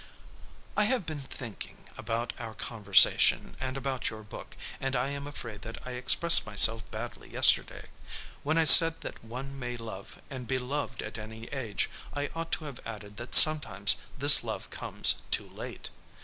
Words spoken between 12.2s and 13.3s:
ought to have added